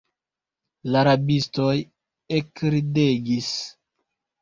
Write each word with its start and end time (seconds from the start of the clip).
La 0.95 1.03
rabistoj 1.09 1.77
ekridegis. 2.41 3.55